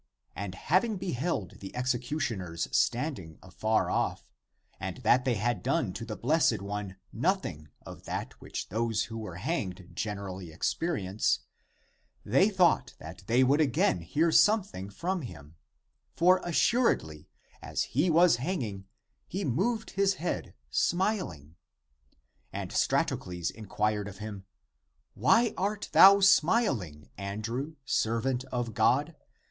[0.35, 4.31] And having beheld the executioners standing afar off,
[4.79, 9.19] and that they had done to the blessed one nothing of that which those who
[9.19, 11.41] were hanged generally experience,
[12.25, 15.55] they thought that they would again hear something from him;
[16.15, 17.27] for as suredly,
[17.61, 18.85] as he was hanging,
[19.27, 21.57] he moved his head smil ing.
[22.51, 24.45] And Stratocles inquired of him,"
[25.13, 29.15] Why art thou smiling, Andrew, servant of God?